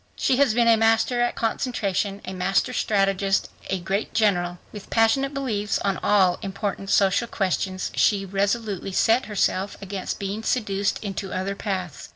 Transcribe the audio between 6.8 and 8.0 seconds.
social questions,